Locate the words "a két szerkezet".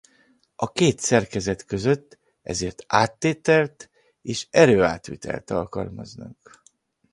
0.55-1.65